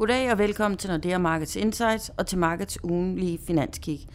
Goddag 0.00 0.32
og 0.32 0.38
velkommen 0.38 0.78
til 0.78 0.90
Nordea 0.90 1.18
Markets 1.18 1.56
Insights 1.56 2.10
og 2.16 2.26
til 2.26 2.38
Markets 2.38 2.84
ugenlige 2.84 3.38
finanskig. 3.46 4.06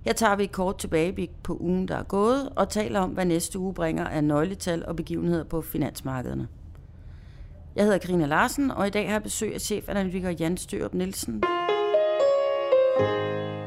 Her 0.00 0.12
tager 0.12 0.36
vi 0.36 0.44
et 0.44 0.52
kort 0.52 0.78
tilbageblik 0.78 1.30
på 1.42 1.56
ugen, 1.60 1.88
der 1.88 1.96
er 1.96 2.02
gået, 2.02 2.48
og 2.56 2.68
taler 2.68 3.00
om, 3.00 3.10
hvad 3.10 3.24
næste 3.24 3.58
uge 3.58 3.74
bringer 3.74 4.06
af 4.06 4.24
nøgletal 4.24 4.86
og 4.86 4.96
begivenheder 4.96 5.44
på 5.44 5.62
finansmarkederne. 5.62 6.48
Jeg 7.76 7.84
hedder 7.84 7.98
Karina 7.98 8.26
Larsen, 8.26 8.70
og 8.70 8.86
i 8.86 8.90
dag 8.90 9.06
har 9.06 9.12
jeg 9.12 9.22
besøg 9.22 9.54
af 9.54 9.60
chefanalytiker 9.60 10.30
Jan 10.30 10.56
Størup 10.56 10.94
Nielsen. 10.94 11.42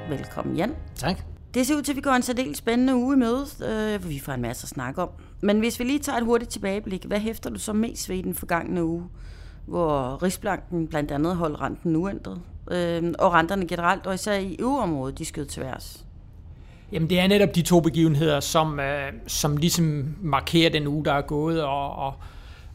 Velkommen, 0.10 0.56
Jan. 0.56 0.76
Tak. 0.96 1.22
Det 1.54 1.68
ser 1.68 1.76
ud 1.76 1.82
til, 1.82 1.92
at 1.92 1.96
vi 1.96 2.02
går 2.02 2.12
en 2.12 2.22
særdeles 2.22 2.58
spændende 2.58 2.96
uge 2.96 3.16
i 3.16 3.20
møde, 3.20 3.46
øh, 3.66 4.02
hvor 4.02 4.10
vi 4.10 4.20
får 4.20 4.34
en 4.34 4.42
masse 4.42 4.66
at 4.66 4.70
snakke 4.70 5.02
om. 5.02 5.10
Men 5.42 5.60
hvis 5.60 5.80
vi 5.80 5.84
lige 5.84 6.00
tager 6.00 6.18
et 6.18 6.26
hurtigt 6.26 6.52
tilbageblik, 6.52 7.06
hvad 7.06 7.20
hæfter 7.20 7.50
du 7.50 7.60
så 7.60 7.74
mest 7.74 8.10
ved 8.10 8.16
i 8.16 8.22
den 8.22 8.34
forgangne 8.34 8.84
uge, 8.84 9.10
hvor 9.68 10.24
Rigsblanken 10.24 10.88
blandt 10.88 11.12
andet 11.12 11.36
holdt 11.36 11.62
renten 11.62 11.96
uændret, 11.96 12.42
øh, 12.72 13.14
og 13.20 13.34
renterne 13.34 13.68
generelt, 13.68 14.08
og 14.08 14.14
især 14.14 14.34
i 14.34 14.56
EU-området, 14.60 15.18
de 15.18 15.26
skød 15.26 15.46
til 15.46 15.64
værs? 15.64 16.06
Jamen 16.92 17.10
det 17.10 17.20
er 17.20 17.28
netop 17.28 17.56
de 17.56 17.62
to 17.62 17.80
begivenheder, 17.80 18.40
som, 18.40 18.80
øh, 18.80 19.14
som 19.28 19.58
ligesom 19.58 20.16
markerer 20.22 20.70
den 20.70 20.88
uge, 20.88 21.06
der 21.06 21.14
er 21.14 21.22
gået, 21.22 21.64
og, 21.64 21.96
og, 21.96 22.14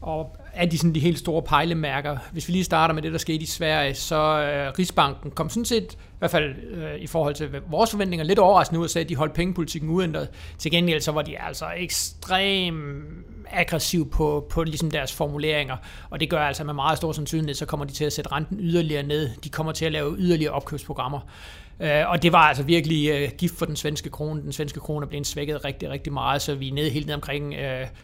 og 0.01 0.37
er 0.53 0.65
de, 0.65 0.77
sådan 0.77 0.95
de 0.95 0.99
helt 0.99 1.19
store 1.19 1.41
pejlemærker. 1.41 2.17
Hvis 2.31 2.47
vi 2.47 2.53
lige 2.53 2.63
starter 2.63 2.93
med 2.93 3.01
det, 3.01 3.11
der 3.11 3.17
skete 3.17 3.43
i 3.43 3.45
Sverige, 3.45 3.93
så 3.93 4.15
øh, 4.15 4.73
Rigsbanken 4.79 5.31
kom 5.31 5.49
sådan 5.49 5.65
set, 5.65 5.93
i 5.93 5.97
hvert 6.19 6.31
fald 6.31 6.55
øh, 6.71 6.99
i 6.99 7.07
forhold 7.07 7.35
til 7.35 7.49
vores 7.69 7.91
forventninger, 7.91 8.23
lidt 8.25 8.39
overraskende 8.39 8.79
ud 8.79 8.85
og 8.85 8.89
sagde, 8.89 9.03
at 9.03 9.09
de 9.09 9.15
holdt 9.15 9.33
pengepolitikken 9.33 9.89
uændret. 9.89 10.27
Til 10.57 10.71
gengæld 10.71 11.01
så 11.01 11.11
var 11.11 11.21
de 11.21 11.39
altså 11.39 11.65
ekstremt 11.77 13.03
aggressiv 13.51 14.09
på, 14.09 14.47
på 14.49 14.63
ligesom 14.63 14.91
deres 14.91 15.13
formuleringer, 15.13 15.77
og 16.09 16.19
det 16.19 16.29
gør 16.29 16.39
altså 16.39 16.63
med 16.63 16.73
meget 16.73 16.97
stor 16.97 17.11
sandsynlighed, 17.11 17.55
så 17.55 17.65
kommer 17.65 17.85
de 17.85 17.93
til 17.93 18.05
at 18.05 18.13
sætte 18.13 18.31
renten 18.31 18.59
yderligere 18.59 19.03
ned. 19.03 19.29
De 19.43 19.49
kommer 19.49 19.71
til 19.71 19.85
at 19.85 19.91
lave 19.91 20.15
yderligere 20.17 20.53
opkøbsprogrammer. 20.53 21.19
Øh, 21.79 22.09
og 22.09 22.23
det 22.23 22.31
var 22.31 22.39
altså 22.39 22.63
virkelig 22.63 23.09
øh, 23.09 23.29
gift 23.37 23.57
for 23.57 23.65
den 23.65 23.75
svenske 23.75 24.09
krone. 24.09 24.41
Den 24.41 24.51
svenske 24.51 24.79
krone 24.79 25.07
blevet 25.07 25.27
svækket 25.27 25.65
rigtig, 25.65 25.89
rigtig 25.89 26.13
meget, 26.13 26.41
så 26.41 26.55
vi 26.55 26.69
er 26.69 26.73
nede 26.73 26.89
helt 26.89 27.05
ned 27.05 27.15
omkring 27.15 27.55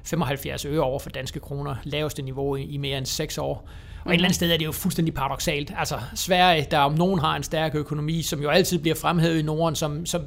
75 0.04 0.66
øre 0.66 0.82
over 0.82 1.00
for 1.00 1.10
danske 1.10 1.40
kroner. 1.40 1.76
Laveste 1.84 2.22
niveau 2.22 2.56
i, 2.56 2.78
mere 2.78 2.98
end 2.98 3.06
6 3.06 3.38
år. 3.38 3.70
Og 4.06 4.12
et 4.12 4.14
eller 4.14 4.26
andet 4.26 4.36
sted 4.36 4.52
er 4.52 4.58
det 4.58 4.66
jo 4.66 4.72
fuldstændig 4.72 5.14
paradoxalt. 5.14 5.74
Altså 5.78 6.00
Sverige, 6.16 6.68
der 6.72 6.80
om 6.80 6.94
nogen 6.94 7.20
har 7.20 7.36
en 7.36 7.44
stærk 7.44 7.76
økonomi, 7.76 8.22
som 8.22 8.42
jo 8.42 8.50
altid 8.50 8.80
bliver 8.80 8.96
fremhævet 8.96 9.40
i 9.40 9.42
Norden, 9.42 9.76
som, 9.76 10.06
som 10.06 10.22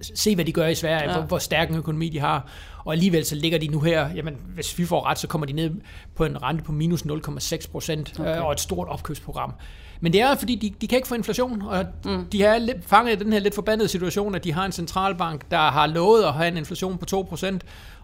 se 0.00 0.34
hvad 0.34 0.44
de 0.44 0.52
gør 0.52 0.66
i 0.66 0.74
Sverige, 0.74 1.10
ja. 1.10 1.16
hvor, 1.16 1.26
hvor 1.26 1.38
stærk 1.38 1.70
en 1.70 1.76
økonomi 1.76 2.08
de 2.08 2.20
har. 2.20 2.48
Og 2.86 2.92
alligevel 2.92 3.24
så 3.24 3.34
ligger 3.34 3.58
de 3.58 3.66
nu 3.66 3.80
her, 3.80 4.08
jamen 4.14 4.36
hvis 4.54 4.78
vi 4.78 4.84
får 4.84 5.06
ret, 5.06 5.18
så 5.18 5.28
kommer 5.28 5.46
de 5.46 5.52
ned 5.52 5.70
på 6.14 6.24
en 6.24 6.42
rente 6.42 6.64
på 6.64 6.72
minus 6.72 7.02
0,6 7.02 7.70
procent 7.70 8.20
okay. 8.20 8.40
og 8.40 8.52
et 8.52 8.60
stort 8.60 8.88
opkøbsprogram. 8.88 9.52
Men 10.00 10.12
det 10.12 10.20
er 10.20 10.34
fordi, 10.34 10.54
de, 10.54 10.74
de 10.80 10.86
kan 10.88 10.96
ikke 10.96 11.08
få 11.08 11.14
inflation, 11.14 11.62
og 11.62 11.86
mm. 12.04 12.24
de 12.32 12.42
er 12.42 12.58
lidt 12.58 12.84
fanget 12.84 13.20
i 13.20 13.24
den 13.24 13.32
her 13.32 13.40
lidt 13.40 13.54
forbandede 13.54 13.88
situation, 13.88 14.34
at 14.34 14.44
de 14.44 14.52
har 14.52 14.66
en 14.66 14.72
centralbank, 14.72 15.50
der 15.50 15.58
har 15.58 15.86
lovet 15.86 16.22
at 16.22 16.32
have 16.32 16.48
en 16.48 16.56
inflation 16.56 16.98
på 16.98 17.26
2%, 17.34 17.58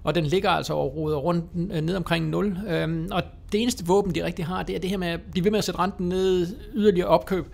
og 0.05 0.14
den 0.14 0.24
ligger 0.24 0.50
altså 0.50 0.74
og 0.74 0.96
roder 0.96 1.17
rundt 1.17 1.72
øh, 1.72 1.80
ned 1.80 1.96
omkring 1.96 2.28
0. 2.28 2.58
Øhm, 2.69 3.08
og 3.12 3.22
det 3.52 3.62
eneste 3.62 3.86
våben, 3.86 4.14
de 4.14 4.24
rigtig 4.24 4.46
har, 4.46 4.62
det 4.62 4.77
er 4.77 4.80
det 4.80 4.91
her 4.91 4.96
med 4.96 5.08
at 5.08 5.20
blive 5.33 5.44
ved 5.44 5.50
med 5.50 5.58
at 5.58 5.64
sætte 5.64 5.80
renten 5.80 6.08
ned, 6.08 6.46
yderligere 6.74 7.08
opkøb. 7.08 7.46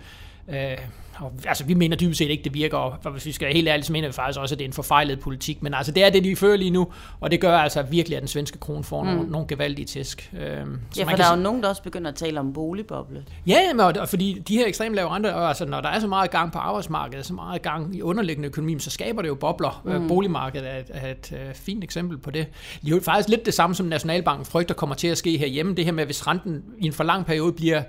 Øh, 0.49 0.77
og, 1.19 1.31
altså, 1.47 1.63
vi 1.63 1.73
mener 1.73 1.97
dybest 1.97 2.17
set 2.17 2.29
ikke, 2.29 2.43
det 2.43 2.53
virker, 2.53 2.77
og 2.77 3.11
hvis 3.11 3.25
vi 3.25 3.31
skal 3.31 3.45
være 3.45 3.53
helt 3.53 3.67
ærlige, 3.67 3.85
så 3.85 3.93
mener 3.93 4.07
vi 4.07 4.13
faktisk 4.13 4.39
også, 4.39 4.55
at 4.55 4.59
det 4.59 4.65
er 4.65 4.69
en 4.69 4.73
forfejlet 4.73 5.19
politik, 5.19 5.63
men 5.63 5.73
altså, 5.73 5.91
det 5.91 6.03
er 6.03 6.09
det, 6.09 6.23
de 6.23 6.35
fører 6.35 6.57
lige 6.57 6.71
nu, 6.71 6.87
og 7.19 7.31
det 7.31 7.41
gør 7.41 7.57
altså 7.57 7.81
virkelig, 7.81 8.15
at 8.15 8.21
den 8.21 8.27
svenske 8.27 8.57
krone 8.57 8.83
får 8.83 9.03
mm. 9.03 9.09
nogle, 9.09 9.31
nogle 9.31 9.47
gevaldige 9.47 9.85
tæsk. 9.85 10.31
Øh, 10.33 10.39
ja, 10.97 11.03
for 11.03 11.15
der 11.15 11.25
er 11.25 11.35
jo 11.35 11.41
nogen, 11.41 11.63
der 11.63 11.69
også 11.69 11.83
begynder 11.83 12.11
at 12.11 12.15
tale 12.15 12.39
om 12.39 12.53
boligboble. 12.53 13.25
Ja, 13.47 13.73
men, 13.73 13.79
og, 13.79 14.09
fordi 14.09 14.43
de 14.47 14.57
her 14.57 14.67
ekstremt 14.67 14.95
lave 14.95 15.09
renter, 15.09 15.31
og 15.31 15.47
altså, 15.47 15.65
når 15.65 15.81
der 15.81 15.89
er 15.89 15.99
så 15.99 16.07
meget 16.07 16.31
gang 16.31 16.51
på 16.51 16.57
arbejdsmarkedet, 16.57 17.25
så 17.25 17.33
meget 17.33 17.61
gang 17.61 17.95
i 17.95 18.01
underliggende 18.01 18.47
økonomi, 18.47 18.79
så 18.79 18.89
skaber 18.89 19.21
det 19.21 19.29
jo 19.29 19.35
bobler. 19.35 19.81
Mm. 19.85 20.07
Boligmarkedet 20.07 20.69
er 20.69 20.77
et, 20.77 20.89
er 20.89 21.11
et, 21.11 21.31
uh, 21.31 21.55
fint 21.55 21.83
eksempel 21.83 22.17
på 22.17 22.31
det. 22.31 22.47
Det 22.81 22.91
er 22.91 22.95
jo 22.95 23.01
faktisk 23.01 23.29
lidt 23.29 23.45
det 23.45 23.53
samme, 23.53 23.75
som 23.75 23.85
Nationalbanken 23.85 24.45
frygter 24.45 24.75
kommer 24.75 24.95
til 24.95 25.07
at 25.07 25.17
ske 25.17 25.37
herhjemme. 25.37 25.75
Det 25.75 25.85
her 25.85 25.91
med, 25.91 26.05
hvis 26.05 26.27
renten 26.27 26.63
i 26.77 26.85
en 26.85 26.93
for 26.93 27.03
lang 27.03 27.25
periode 27.25 27.53
bliver 27.53 27.83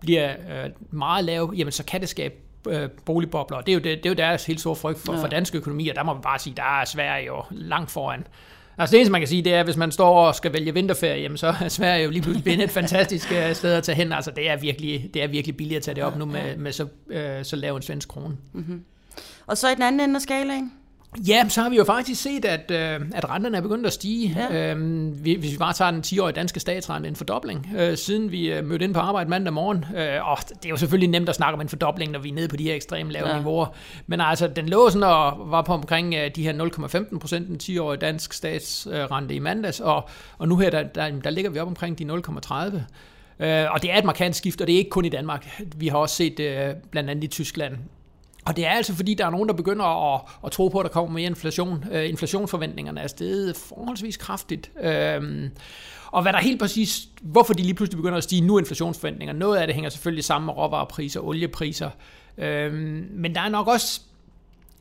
bliver 0.00 0.30
øh, 0.30 0.70
meget 0.90 1.24
lav, 1.24 1.54
jamen 1.56 1.72
så 1.72 1.84
kan 1.84 2.00
det 2.00 2.08
skabe 2.08 2.34
øh, 2.68 2.88
boligbobler. 3.04 3.60
Det 3.60 3.68
er, 3.68 3.74
jo, 3.74 3.78
det, 3.78 3.84
det 3.84 4.06
er 4.06 4.10
jo 4.10 4.14
deres 4.14 4.46
helt 4.46 4.60
store 4.60 4.76
frygt 4.76 4.98
for, 4.98 5.14
ja. 5.14 5.22
for 5.22 5.26
dansk 5.26 5.54
økonomi, 5.54 5.88
og 5.88 5.96
der 5.96 6.02
må 6.02 6.14
vi 6.14 6.20
bare 6.22 6.38
sige, 6.38 6.56
der 6.56 6.80
er 6.80 6.84
Sverige 6.84 7.26
jo 7.26 7.42
langt 7.50 7.90
foran. 7.90 8.26
Altså 8.78 8.92
det 8.92 8.98
eneste, 8.98 9.12
man 9.12 9.20
kan 9.20 9.28
sige, 9.28 9.42
det 9.42 9.54
er, 9.54 9.60
at 9.60 9.66
hvis 9.66 9.76
man 9.76 9.92
står 9.92 10.26
og 10.26 10.34
skal 10.34 10.52
vælge 10.52 10.74
vinterferie, 10.74 11.22
jamen, 11.22 11.38
så 11.38 11.54
er 11.60 11.68
Sverige 11.68 12.04
jo 12.04 12.10
lige 12.10 12.22
pludselig 12.22 12.62
et 12.64 12.70
fantastisk 12.70 13.32
øh, 13.32 13.54
sted 13.54 13.72
at 13.72 13.82
tage 13.82 13.96
hen. 13.96 14.12
Altså 14.12 14.30
det 14.30 14.50
er 14.50 14.56
virkelig, 14.56 15.10
det 15.14 15.22
er 15.22 15.26
virkelig 15.26 15.56
billigt 15.56 15.76
at 15.76 15.82
tage 15.82 15.94
det 15.94 16.04
op 16.04 16.16
nu 16.16 16.24
med, 16.24 16.56
med 16.56 16.72
så, 16.72 16.86
øh, 17.08 17.44
så 17.44 17.56
lav 17.56 17.76
en 17.76 17.82
svensk 17.82 18.08
krone. 18.08 18.36
Mm-hmm. 18.52 18.84
Og 19.46 19.58
så 19.58 19.70
i 19.70 19.74
den 19.74 19.82
anden 19.82 20.00
ende 20.00 20.16
af 20.16 20.22
skalaen? 20.22 20.72
Ja, 21.18 21.44
så 21.48 21.62
har 21.62 21.70
vi 21.70 21.76
jo 21.76 21.84
faktisk 21.84 22.22
set, 22.22 22.44
at, 22.44 22.70
øh, 22.70 23.00
at 23.14 23.30
renterne 23.30 23.56
er 23.56 23.60
begyndt 23.60 23.86
at 23.86 23.92
stige. 23.92 24.36
Ja. 24.50 24.70
Øhm, 24.70 25.08
hvis 25.08 25.52
vi 25.52 25.56
bare 25.58 25.72
tager 25.72 25.90
den 25.90 26.02
10-årige 26.06 26.34
danske 26.34 26.60
statsrente, 26.60 27.08
en 27.08 27.16
fordobling, 27.16 27.68
øh, 27.78 27.96
siden 27.96 28.30
vi 28.30 28.52
øh, 28.52 28.64
mødte 28.64 28.84
ind 28.84 28.94
på 28.94 29.00
arbejde 29.00 29.30
mandag 29.30 29.52
morgen. 29.52 29.84
Øh, 29.96 30.30
og 30.30 30.38
det 30.48 30.64
er 30.64 30.68
jo 30.68 30.76
selvfølgelig 30.76 31.10
nemt 31.10 31.28
at 31.28 31.34
snakke 31.34 31.54
om 31.54 31.60
en 31.60 31.68
fordobling, 31.68 32.12
når 32.12 32.18
vi 32.18 32.28
er 32.28 32.32
nede 32.32 32.48
på 32.48 32.56
de 32.56 32.64
her 32.64 32.74
ekstremt 32.74 33.10
lave 33.10 33.28
ja. 33.28 33.36
niveauer. 33.36 33.66
Men 34.06 34.20
altså, 34.20 34.48
den 34.48 34.68
lå 34.68 34.90
sådan 34.90 35.02
og 35.02 35.50
var 35.50 35.62
på 35.62 35.72
omkring 35.72 36.14
øh, 36.14 36.30
de 36.36 36.42
her 36.42 36.52
0,15 37.12 37.18
procent, 37.18 37.48
den 37.48 37.60
10-årige 37.62 38.00
dansk 38.00 38.32
statsrente 38.32 39.34
i 39.34 39.38
mandags, 39.38 39.80
og, 39.80 40.08
og 40.38 40.48
nu 40.48 40.56
her, 40.56 40.70
der, 40.70 40.82
der, 40.82 41.10
der 41.24 41.30
ligger 41.30 41.50
vi 41.50 41.58
op 41.58 41.68
omkring 41.68 41.98
de 41.98 42.04
0,30. 42.04 42.56
Øh, 43.44 43.72
og 43.72 43.82
det 43.82 43.92
er 43.92 43.98
et 43.98 44.04
markant 44.04 44.36
skift, 44.36 44.60
og 44.60 44.66
det 44.66 44.72
er 44.72 44.78
ikke 44.78 44.90
kun 44.90 45.04
i 45.04 45.08
Danmark. 45.08 45.62
Vi 45.76 45.88
har 45.88 45.98
også 45.98 46.16
set 46.16 46.40
øh, 46.40 46.74
blandt 46.90 47.10
andet 47.10 47.24
i 47.24 47.26
Tyskland 47.26 47.76
og 48.50 48.56
det 48.56 48.66
er 48.66 48.70
altså 48.70 48.94
fordi, 48.94 49.14
der 49.14 49.26
er 49.26 49.30
nogen, 49.30 49.48
der 49.48 49.54
begynder 49.54 50.14
at, 50.14 50.20
at 50.44 50.52
tro 50.52 50.68
på, 50.68 50.78
at 50.78 50.84
der 50.84 50.90
kommer 50.90 51.12
mere 51.12 51.26
inflation. 51.26 51.84
Øh, 51.92 52.08
inflationsforventningerne 52.08 53.00
er 53.00 53.06
steget 53.06 53.56
forholdsvis 53.56 54.16
kraftigt. 54.16 54.70
Øh, 54.82 55.50
og 56.06 56.22
hvad 56.22 56.32
der 56.32 56.38
helt 56.38 56.60
præcis, 56.60 57.08
hvorfor 57.20 57.54
de 57.54 57.62
lige 57.62 57.74
pludselig 57.74 57.96
begynder 57.96 58.16
at 58.16 58.24
stige 58.24 58.40
nu 58.40 58.58
inflationsforventninger, 58.58 59.34
noget 59.34 59.58
af 59.58 59.66
det 59.66 59.74
hænger 59.74 59.90
selvfølgelig 59.90 60.24
sammen 60.24 60.46
med 60.46 60.54
råvarepriser, 60.54 61.20
oliepriser. 61.20 61.90
Uh, 62.36 62.72
men 63.10 63.34
der 63.34 63.40
er 63.40 63.48
nok 63.48 63.66
også 63.66 64.00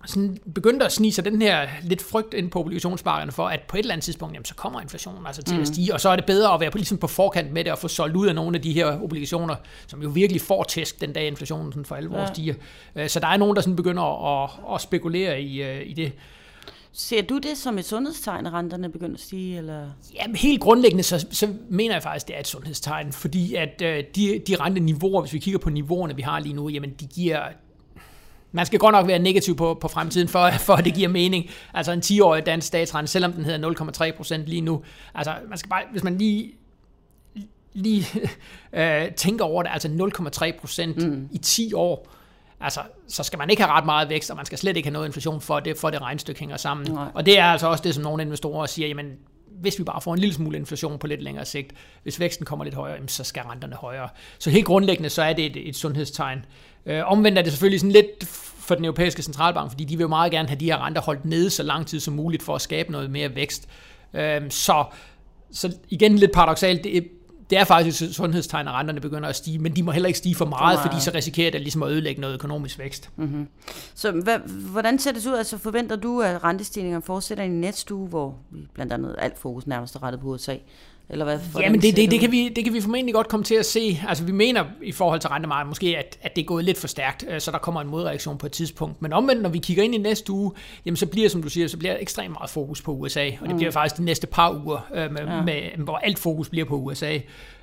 sådan 0.06 0.38
begyndte 0.56 0.86
at 0.86 0.92
snige 0.92 1.12
sig 1.12 1.26
den 1.26 1.42
her 1.42 1.68
lidt 1.84 2.02
frygt 2.02 2.34
ind 2.34 2.52
på 2.52 2.60
obligationsmarkederne 2.60 3.32
for, 3.32 3.48
at 3.48 3.60
på 3.68 3.78
et 3.78 3.80
eller 3.80 3.94
andet 3.94 4.04
tidspunkt, 4.04 4.34
jamen, 4.34 4.46
så 4.46 4.56
kommer 4.56 4.82
inflationen 4.82 5.28
altså 5.28 5.42
til 5.44 5.56
mm. 5.56 5.62
at 5.62 5.68
stige, 5.68 5.94
og 5.94 6.02
så 6.02 6.10
er 6.10 6.16
det 6.16 6.26
bedre 6.26 6.54
at 6.54 6.60
være 6.60 6.72
på, 6.72 6.78
ligesom 6.78 6.98
på 6.98 7.08
forkant 7.08 7.52
med 7.52 7.64
det, 7.64 7.72
og 7.72 7.80
få 7.80 7.88
solgt 7.88 8.16
ud 8.16 8.28
af 8.28 8.36
nogle 8.36 8.56
af 8.56 8.62
de 8.62 8.74
her 8.74 9.04
obligationer, 9.04 9.56
som 9.88 10.02
jo 10.02 10.10
virkelig 10.10 10.42
får 10.42 10.64
tæsk 10.64 11.02
den 11.02 11.14
dag 11.14 11.28
inflationen 11.28 11.72
sådan 11.72 11.86
for 11.86 11.96
alvor 11.96 12.20
ja. 12.20 12.34
stiger. 12.34 12.54
Øh, 12.96 13.10
så 13.10 13.20
der 13.20 13.28
er 13.28 13.38
nogen, 13.38 13.56
der 13.56 13.62
sådan 13.62 13.76
begynder 13.76 14.44
at, 14.44 14.50
at 14.76 14.82
spekulere 14.82 15.42
i, 15.42 15.64
øh, 15.64 15.90
i 15.90 15.94
det. 15.94 16.12
Ser 16.92 17.22
du 17.22 17.38
det 17.38 17.58
som 17.58 17.78
et 17.78 17.86
sundhedstegn, 17.86 18.46
at 18.46 18.54
renterne 18.54 18.90
begynder 18.90 19.16
at 19.16 19.22
stige? 19.22 19.58
Eller? 19.58 19.90
Jamen, 20.16 20.36
helt 20.36 20.62
grundlæggende, 20.62 21.04
så, 21.04 21.28
så 21.32 21.54
mener 21.70 21.96
jeg 21.96 22.04
faktisk, 22.04 22.28
det 22.28 22.36
er 22.36 22.40
et 22.40 22.48
sundhedstegn, 22.48 23.12
fordi 23.12 23.56
at 23.56 23.82
øh, 23.82 24.04
de, 24.16 24.42
de 24.48 24.56
renteniveauer, 24.56 25.22
hvis 25.22 25.34
vi 25.34 25.40
kigger 25.40 25.60
på 25.60 25.70
niveauerne, 25.70 26.16
vi 26.16 26.22
har 26.22 26.40
lige 26.40 26.54
nu, 26.54 26.70
jamen 26.70 26.94
de 27.00 27.08
giver, 27.08 27.42
man 28.52 28.66
skal 28.66 28.80
godt 28.80 28.94
nok 28.94 29.08
være 29.08 29.20
negativ 29.20 29.56
på, 29.56 29.78
på 29.82 29.88
fremtiden, 29.88 30.28
for, 30.28 30.50
for 30.68 30.74
at 30.74 30.86
det 30.86 30.94
giver 30.94 31.10
mening. 31.10 31.50
Altså 31.74 31.92
en 31.92 32.00
10-årig 32.06 32.46
dansk 32.46 32.68
statsrente, 32.68 33.12
selvom 33.12 33.34
den 33.34 33.46
hedder 33.46 34.10
0,3 34.12 34.18
procent 34.18 34.46
lige 34.46 34.62
nu. 34.62 34.84
Altså 35.16 35.34
man 35.50 35.58
skal 35.58 35.70
bare, 35.70 35.84
hvis 35.92 36.04
man 36.04 36.18
lige 36.18 36.52
lige 37.74 38.06
øh, 38.74 39.12
tænker 39.12 39.46
over 39.46 39.64
det, 39.64 39.70
altså 39.74 39.88
0,3 40.48 40.60
procent 40.60 40.98
mm. 40.98 41.30
i 41.32 41.38
10 41.38 41.74
år, 41.74 42.08
altså, 42.60 42.80
så 43.08 43.24
skal 43.24 43.40
man 43.40 43.50
ikke 43.50 43.62
have 43.62 43.74
ret 43.74 43.86
meget 43.86 44.10
vækst, 44.10 44.30
og 44.30 44.36
man 44.36 44.46
skal 44.46 44.58
slet 44.58 44.78
ikke 44.78 44.88
have 44.88 44.94
noget 44.94 45.08
inflation 45.08 45.42
for 45.42 45.60
det, 45.60 45.78
for 45.78 45.90
det 45.90 46.02
regnstykke 46.02 46.40
hænger 46.40 46.58
sammen. 46.58 46.92
Nej. 46.92 47.08
Og 47.14 47.26
det 47.26 47.40
er 47.40 47.46
altså 47.46 47.68
også 47.68 47.84
det, 47.84 47.96
som 47.96 48.04
nogle 48.04 48.24
investorer 48.24 48.66
siger, 48.66 48.88
jamen, 48.88 49.18
hvis 49.62 49.80
vi 49.80 49.84
bare 49.84 50.02
får 50.02 50.14
en 50.14 50.20
lille 50.20 50.36
smule 50.36 50.58
inflation 50.58 51.00
på 51.00 51.08
lidt 51.08 51.22
længere 51.22 51.46
sigt, 51.46 51.74
hvis 52.04 52.20
væksten 52.20 52.46
kommer 52.46 52.66
lidt 52.66 52.76
højere, 52.76 52.98
så 53.08 53.24
skal 53.24 53.44
renterne 53.44 53.76
højere. 53.76 54.10
Så 54.40 54.50
helt 54.50 54.66
grundlæggende, 54.66 55.10
så 55.10 55.22
er 55.22 55.34
det 55.34 55.46
et, 55.46 55.70
et 55.70 55.76
sundhedstegn. 55.76 56.46
Øh, 56.86 57.12
omvendt 57.12 57.38
er 57.38 57.42
det 57.42 57.52
selvfølgelig 57.52 57.80
sådan 57.80 57.92
lidt 57.92 58.28
for 58.60 58.76
den 58.76 58.86
europæiske 58.86 59.22
centralbank, 59.22 59.72
fordi 59.72 59.84
de 59.84 59.98
vil 59.98 60.04
jo 60.04 60.08
meget 60.08 60.32
gerne 60.32 60.48
have 60.48 60.60
de 60.60 60.66
her 60.66 60.86
renter 60.86 61.02
holdt 61.02 61.26
nede 61.26 61.50
så 61.50 61.64
lang 61.64 61.88
tid 61.88 62.00
som 62.00 62.14
muligt 62.14 62.44
for 62.44 62.56
at 62.56 62.62
skabe 62.62 62.92
noget 62.92 63.12
mere 63.12 63.36
vækst. 63.36 63.70
Øh, 64.14 64.42
så, 64.50 64.86
så 65.52 65.76
igen 65.90 66.16
lidt 66.16 66.32
paradoxalt, 66.32 66.84
det, 66.84 67.08
det 67.50 67.58
er 67.58 67.64
faktisk 67.64 68.02
et 68.02 68.16
sundhedstegn, 68.16 68.68
at 68.68 68.74
renterne 68.74 69.02
begynder 69.02 69.30
at 69.30 69.36
stige, 69.36 69.60
men 69.60 69.76
de 69.76 69.84
må 69.84 69.92
heller 69.92 70.08
ikke 70.08 70.18
stige 70.18 70.36
for 70.36 70.46
meget, 70.46 70.60
for 70.60 70.66
meget. 70.66 70.80
fordi 70.80 71.04
så 71.04 71.12
risikerer 71.14 71.52
det 71.52 71.62
ligesom 71.62 71.84
at 71.84 71.90
ødelægge 71.90 72.22
noget 72.22 72.34
økonomisk 72.34 72.80
vækst. 72.80 73.10
Mm-hmm. 73.16 73.48
Så 73.96 74.12
hvad, 74.12 74.40
hvordan 74.72 75.00
ser 75.00 75.12
det 75.12 75.26
ud? 75.26 75.34
Altså 75.34 75.58
forventer 75.58 75.96
du, 75.96 76.22
at 76.22 76.44
rentestigningerne 76.44 77.04
fortsætter 77.04 77.44
i 77.44 77.48
næste 77.48 77.96
uge, 77.96 78.08
hvor 78.08 78.36
blandt 78.74 78.94
andet 78.94 79.16
alt 79.18 79.38
fokus 79.38 79.68
nærmest 79.68 79.96
er 79.96 80.04
rettet 80.04 80.22
på 80.22 80.28
USA? 80.28 80.56
Eller 81.12 81.26
hvad, 81.26 81.40
Jamen 81.60 81.82
det, 81.82 81.96
det, 81.96 82.12
det, 82.12 82.20
kan 82.20 82.32
vi, 82.32 82.50
det 82.50 82.64
kan 82.64 82.74
vi 82.74 82.82
formentlig 82.82 83.14
godt 83.14 83.28
komme 83.28 83.44
til 83.44 83.56
at 83.56 83.66
se. 83.66 84.02
Altså 84.08 84.24
vi 84.24 84.32
mener 84.32 84.66
i 84.84 84.92
forhold 84.92 85.20
til 85.20 85.30
rentemarkedet 85.30 85.68
måske, 85.68 85.98
at, 85.98 86.18
at 86.22 86.36
det 86.36 86.42
er 86.42 86.46
gået 86.46 86.66
lidt 86.66 86.78
for 86.78 86.88
stærkt, 86.88 87.26
øh, 87.30 87.42
så 87.42 87.52
der 87.52 87.58
kommer 87.58 87.82
en 87.82 87.88
modreaktion 87.88 88.38
på 88.38 88.46
et 88.46 88.52
tidspunkt. 88.52 89.02
Men 89.02 89.14
omvendt, 89.14 89.42
når 89.42 89.50
vi 89.50 89.58
kigger 89.58 89.84
ind 89.84 89.96
i 89.96 89.98
næste 89.98 90.32
uge, 90.32 90.52
jamen 90.86 90.98
så 90.98 91.06
bliver, 91.06 91.30
som 91.30 91.44
du 91.44 91.50
siger, 91.50 91.68
så 91.68 91.78
bliver 91.78 91.94
der 91.94 92.02
ekstremt 92.02 92.34
meget 92.34 92.50
fokus 92.50 92.82
på 92.82 92.92
USA. 92.92 93.26
Og 93.26 93.48
det 93.48 93.50
mm. 93.50 93.58
bliver 93.58 93.72
faktisk 93.72 93.98
de 93.98 94.04
næste 94.04 94.28
par 94.28 94.64
uger, 94.66 94.88
øh, 94.94 95.12
med, 95.12 95.22
ja. 95.22 95.42
med, 95.42 95.84
hvor 95.84 95.98
alt 95.98 96.20
fokus 96.20 96.50
bliver 96.50 96.66
på 96.66 96.76
USA. 96.76 97.20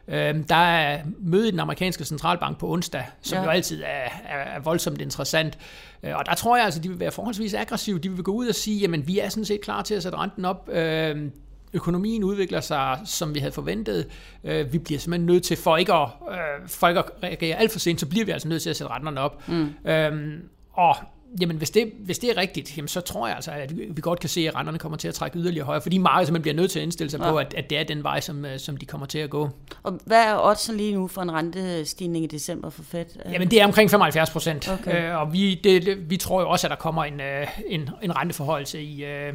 Øh, 0.08 0.34
der 0.48 0.56
er 0.56 1.02
møde 1.18 1.48
i 1.48 1.50
den 1.50 1.60
amerikanske 1.60 2.04
centralbank 2.04 2.58
på 2.58 2.70
onsdag, 2.72 3.04
som 3.22 3.38
ja. 3.38 3.44
jo 3.44 3.50
altid 3.50 3.82
er, 3.82 4.10
er, 4.28 4.38
er 4.56 4.60
voldsomt 4.60 5.00
interessant. 5.00 5.58
Øh, 6.02 6.16
og 6.16 6.26
der 6.26 6.34
tror 6.34 6.56
jeg 6.56 6.64
altså, 6.64 6.80
de 6.80 6.88
vil 6.88 7.00
være 7.00 7.10
forholdsvis 7.10 7.54
aggressive. 7.54 7.98
De 7.98 8.10
vil 8.10 8.22
gå 8.22 8.32
ud 8.32 8.46
og 8.46 8.54
sige, 8.54 8.80
jamen 8.80 9.08
vi 9.08 9.18
er 9.18 9.28
sådan 9.28 9.44
set 9.44 9.60
klar 9.60 9.82
til 9.82 9.94
at 9.94 10.02
sætte 10.02 10.18
renten 10.18 10.44
op. 10.44 10.68
Øh, 10.72 11.30
økonomien 11.72 12.24
udvikler 12.24 12.60
sig, 12.60 13.00
som 13.04 13.34
vi 13.34 13.38
havde 13.38 13.52
forventet. 13.52 14.06
Øh, 14.44 14.72
vi 14.72 14.78
bliver 14.78 14.98
simpelthen 14.98 15.26
nødt 15.26 15.42
til, 15.42 15.56
for 15.56 15.76
ikke 15.76 15.92
at, 15.92 16.08
øh, 16.30 16.68
for 16.68 16.88
ikke 16.88 17.00
at 17.00 17.06
reagere 17.22 17.56
alt 17.56 17.72
for 17.72 17.78
sent, 17.78 18.00
så 18.00 18.06
bliver 18.06 18.24
vi 18.24 18.30
altså 18.30 18.48
nødt 18.48 18.62
til 18.62 18.70
at 18.70 18.76
sætte 18.76 18.92
renterne 18.92 19.20
op. 19.20 19.48
Mm. 19.48 19.90
Øhm, 19.90 20.42
og 20.72 20.96
jamen, 21.40 21.56
hvis 21.56 21.70
det, 21.70 21.92
hvis 21.98 22.18
det 22.18 22.30
er 22.30 22.36
rigtigt, 22.36 22.76
jamen, 22.76 22.88
så 22.88 23.00
tror 23.00 23.26
jeg 23.26 23.36
altså, 23.36 23.50
at 23.50 23.76
vi 23.76 24.00
godt 24.00 24.20
kan 24.20 24.28
se, 24.28 24.48
at 24.48 24.54
renterne 24.54 24.78
kommer 24.78 24.98
til 24.98 25.08
at 25.08 25.14
trække 25.14 25.38
yderligere 25.38 25.66
højere, 25.66 25.82
fordi 25.82 25.98
markedet 25.98 26.26
simpelthen 26.26 26.42
bliver 26.42 26.54
nødt 26.54 26.70
til 26.70 26.78
at 26.78 26.82
indstille 26.82 27.10
sig 27.10 27.20
ja. 27.20 27.30
på, 27.30 27.36
at, 27.36 27.54
at 27.54 27.70
det 27.70 27.78
er 27.78 27.84
den 27.84 28.02
vej, 28.02 28.20
som, 28.20 28.44
øh, 28.44 28.58
som 28.58 28.76
de 28.76 28.86
kommer 28.86 29.06
til 29.06 29.18
at 29.18 29.30
gå. 29.30 29.50
Og 29.82 30.00
hvad 30.04 30.24
er 30.24 30.48
oddsen 30.48 30.76
lige 30.76 30.94
nu 30.94 31.08
for 31.08 31.22
en 31.22 31.32
rentestigning 31.32 32.24
i 32.24 32.26
december 32.26 32.70
for 32.70 32.82
Fed? 32.82 33.04
Jamen, 33.32 33.50
det 33.50 33.60
er 33.60 33.64
omkring 33.64 33.90
75 33.90 34.30
procent, 34.30 34.68
okay. 34.68 35.10
øh, 35.10 35.20
og 35.20 35.32
vi, 35.32 35.54
det, 35.54 36.10
vi 36.10 36.16
tror 36.16 36.40
jo 36.40 36.48
også, 36.48 36.66
at 36.66 36.70
der 36.70 36.76
kommer 36.76 37.04
en, 37.04 37.20
øh, 37.20 37.46
en, 37.66 37.90
en 38.02 38.16
renteforholdelse 38.16 38.82
i, 38.82 39.04
øh, 39.04 39.32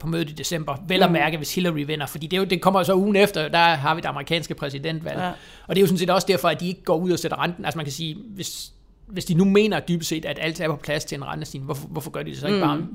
på 0.00 0.06
mødet 0.06 0.30
i 0.30 0.32
december. 0.32 0.76
Vel 0.88 1.02
at 1.02 1.08
mm. 1.08 1.12
mærke, 1.12 1.36
hvis 1.36 1.54
Hillary 1.54 1.84
vinder, 1.86 2.06
fordi 2.06 2.26
det, 2.26 2.36
er 2.36 2.40
jo, 2.40 2.44
det 2.44 2.60
kommer 2.60 2.82
så 2.82 2.94
ugen 2.94 3.16
efter, 3.16 3.48
der 3.48 3.58
har 3.58 3.94
vi 3.94 4.00
det 4.00 4.08
amerikanske 4.08 4.54
præsidentvalg. 4.54 5.18
Ja. 5.18 5.28
Og 5.66 5.76
det 5.76 5.76
er 5.76 5.80
jo 5.80 5.86
sådan 5.86 5.98
set 5.98 6.10
også 6.10 6.26
derfor, 6.26 6.48
at 6.48 6.60
de 6.60 6.68
ikke 6.68 6.82
går 6.82 6.96
ud 6.96 7.10
og 7.10 7.18
sætter 7.18 7.42
renten. 7.42 7.64
Altså 7.64 7.78
man 7.78 7.84
kan 7.84 7.92
sige, 7.92 8.16
hvis, 8.34 8.72
hvis 9.06 9.24
de 9.24 9.34
nu 9.34 9.44
mener 9.44 9.80
dybest 9.80 10.08
set, 10.08 10.24
at 10.24 10.38
alt 10.40 10.60
er 10.60 10.68
på 10.68 10.76
plads 10.76 11.04
til 11.04 11.16
en 11.16 11.24
rentestigning, 11.24 11.64
hvorfor, 11.64 11.88
hvorfor 11.88 12.10
gør 12.10 12.22
de 12.22 12.30
det 12.30 12.38
så 12.38 12.46
ikke 12.46 12.58
mm. 12.58 12.64
bare? 12.64 12.86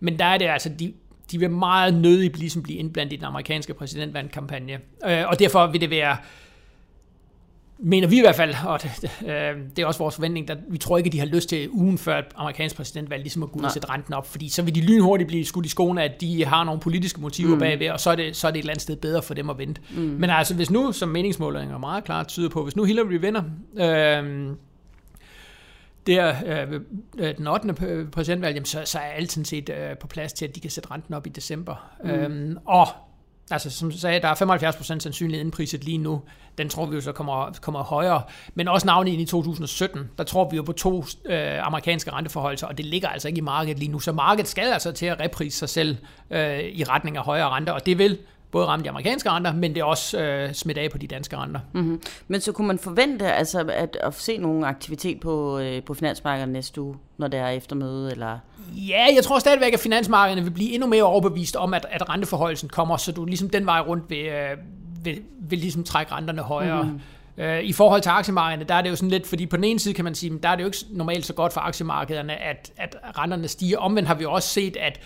Men 0.00 0.18
der 0.18 0.24
er 0.24 0.38
det 0.38 0.44
altså, 0.44 0.68
de, 0.68 0.92
de 1.30 1.38
vil 1.38 1.50
meget 1.50 1.94
nødigt 1.94 2.38
ligesom 2.38 2.62
blive 2.62 2.78
indblandet 2.78 3.12
i 3.12 3.16
den 3.16 3.24
amerikanske 3.24 3.74
præsidentvalgkampagne. 3.74 4.78
Øh, 5.06 5.24
og 5.26 5.38
derfor 5.38 5.66
vil 5.66 5.80
det 5.80 5.90
være 5.90 6.16
mener 7.78 8.08
vi 8.08 8.16
i 8.16 8.20
hvert 8.20 8.34
fald, 8.34 8.54
og 8.66 8.82
det, 8.82 9.10
øh, 9.22 9.56
det 9.76 9.82
er 9.82 9.86
også 9.86 9.98
vores 9.98 10.14
forventning, 10.14 10.50
at 10.50 10.58
vi 10.68 10.78
tror 10.78 10.98
ikke, 10.98 11.08
at 11.08 11.12
de 11.12 11.18
har 11.18 11.26
lyst 11.26 11.48
til 11.48 11.70
ugen 11.70 11.98
før 11.98 12.18
et 12.18 12.24
amerikansk 12.36 12.76
præsidentvalg 12.76 13.22
ligesom 13.22 13.42
at 13.42 13.52
gå 13.52 13.58
ud 13.58 13.64
og 13.64 13.72
sætte 13.72 13.90
renten 13.90 14.14
op, 14.14 14.26
fordi 14.26 14.48
så 14.48 14.62
vil 14.62 14.74
de 14.74 14.80
lynhurtigt 14.80 15.28
blive 15.28 15.44
skudt 15.44 15.66
i 15.66 15.68
skoene, 15.68 16.02
at 16.02 16.20
de 16.20 16.44
har 16.44 16.64
nogle 16.64 16.80
politiske 16.80 17.20
motiver 17.20 17.54
mm. 17.54 17.58
bagved, 17.58 17.90
og 17.90 18.00
så 18.00 18.10
er, 18.10 18.16
det, 18.16 18.36
så 18.36 18.46
er 18.46 18.50
det 18.50 18.58
et 18.58 18.62
eller 18.62 18.72
andet 18.72 18.82
sted 18.82 18.96
bedre 18.96 19.22
for 19.22 19.34
dem 19.34 19.50
at 19.50 19.58
vente. 19.58 19.80
Mm. 19.90 20.00
Men 20.00 20.30
altså, 20.30 20.54
hvis 20.54 20.70
nu, 20.70 20.92
som 20.92 21.08
meningsmålinger 21.08 21.78
meget 21.78 22.04
klart 22.04 22.28
tyder 22.28 22.48
på, 22.48 22.62
hvis 22.62 22.76
nu 22.76 22.84
Hillary 22.84 23.18
vinder, 23.20 23.42
øh, 23.76 24.56
der 26.06 26.34
øh, 26.46 26.80
øh 27.18 27.36
den 27.36 27.46
8. 27.46 28.06
præsidentvalg, 28.12 28.54
jamen, 28.54 28.66
så, 28.66 28.82
så 28.84 28.98
er 28.98 29.02
alt 29.02 29.32
sådan 29.32 29.44
set 29.44 29.68
øh, 29.68 29.98
på 29.98 30.06
plads 30.06 30.32
til, 30.32 30.46
at 30.46 30.54
de 30.54 30.60
kan 30.60 30.70
sætte 30.70 30.90
renten 30.90 31.14
op 31.14 31.26
i 31.26 31.30
december. 31.30 31.90
Mm. 32.04 32.10
Øhm, 32.10 32.56
og 32.64 32.86
Altså 33.50 33.70
som 33.70 33.90
du 33.90 33.98
sagde, 33.98 34.20
der 34.20 34.28
er 34.28 34.70
75% 34.70 34.82
sandsynlighed 34.82 35.44
indpriset 35.44 35.84
lige 35.84 35.98
nu. 35.98 36.22
Den 36.58 36.68
tror 36.68 36.86
vi 36.86 36.94
jo 36.94 37.00
så 37.00 37.12
kommer, 37.12 37.52
kommer 37.60 37.82
højere. 37.82 38.22
Men 38.54 38.68
også 38.68 38.86
navnet 38.86 39.12
ind 39.12 39.22
i 39.22 39.24
2017, 39.24 40.10
der 40.18 40.24
tror 40.24 40.50
vi 40.50 40.56
jo 40.56 40.62
på 40.62 40.72
to 40.72 41.04
øh, 41.24 41.66
amerikanske 41.66 42.12
renteforhold, 42.12 42.62
og 42.62 42.78
det 42.78 42.86
ligger 42.86 43.08
altså 43.08 43.28
ikke 43.28 43.38
i 43.38 43.42
markedet 43.42 43.78
lige 43.78 43.92
nu. 43.92 44.00
Så 44.00 44.12
markedet 44.12 44.48
skal 44.48 44.72
altså 44.72 44.92
til 44.92 45.06
at 45.06 45.20
reprise 45.20 45.58
sig 45.58 45.68
selv 45.68 45.96
øh, 46.30 46.58
i 46.58 46.84
retning 46.84 47.16
af 47.16 47.22
højere 47.24 47.48
renter, 47.48 47.72
og 47.72 47.86
det 47.86 47.98
vil 47.98 48.18
både 48.50 48.66
ramme 48.66 48.84
de 48.84 48.88
amerikanske 48.90 49.30
renter, 49.30 49.52
men 49.52 49.74
det 49.74 49.80
er 49.80 49.84
også 49.84 50.20
øh, 50.20 50.54
smidt 50.54 50.78
af 50.78 50.90
på 50.90 50.98
de 50.98 51.06
danske 51.06 51.36
renter. 51.36 51.60
Mm-hmm. 51.72 52.02
Men 52.28 52.40
så 52.40 52.52
kunne 52.52 52.66
man 52.66 52.78
forvente 52.78 53.32
altså, 53.32 53.60
at, 53.60 53.98
at 54.02 54.14
se 54.14 54.36
nogle 54.36 54.66
aktivitet 54.66 55.20
på, 55.20 55.58
øh, 55.58 55.82
på 55.82 55.94
finansmarkedet 55.94 56.48
næste 56.48 56.80
uge, 56.80 56.96
når 57.18 57.28
det 57.28 57.40
er 57.40 57.48
eftermøde? 57.48 58.10
Eller? 58.10 58.38
Ja, 58.76 59.06
jeg 59.14 59.24
tror 59.24 59.38
stadigvæk, 59.38 59.72
at 59.72 59.80
finansmarkederne 59.80 60.42
vil 60.42 60.50
blive 60.50 60.72
endnu 60.72 60.88
mere 60.88 61.02
overbevist 61.02 61.56
om, 61.56 61.74
at, 61.74 61.86
at 61.90 62.08
renteforholdelsen 62.08 62.68
kommer, 62.68 62.96
så 62.96 63.12
du 63.12 63.24
ligesom 63.24 63.50
den 63.50 63.66
vej 63.66 63.80
rundt 63.80 64.10
vil, 64.10 64.26
øh, 64.26 64.56
vil, 65.04 65.22
vil 65.40 65.58
ligesom 65.58 65.84
trække 65.84 66.12
renterne 66.12 66.42
højere. 66.42 66.82
Mm-hmm. 66.82 67.00
I 67.62 67.72
forhold 67.72 68.02
til 68.02 68.10
aktiemarkederne, 68.10 68.64
der 68.64 68.74
er 68.74 68.82
det 68.82 68.90
jo 68.90 68.96
sådan 68.96 69.10
lidt, 69.10 69.26
fordi 69.26 69.46
på 69.46 69.56
den 69.56 69.64
ene 69.64 69.78
side 69.78 69.94
kan 69.94 70.04
man 70.04 70.14
sige, 70.14 70.38
der 70.42 70.48
er 70.48 70.56
det 70.56 70.62
jo 70.62 70.66
ikke 70.66 70.78
normalt 70.90 71.26
så 71.26 71.32
godt 71.32 71.52
for 71.52 71.60
aktiemarkederne, 71.60 72.42
at, 72.42 72.72
at 72.76 72.96
renterne 73.18 73.48
stiger. 73.48 73.78
Omvendt 73.78 74.08
har 74.08 74.14
vi 74.14 74.24
også 74.24 74.48
set, 74.48 74.76
at 74.76 75.00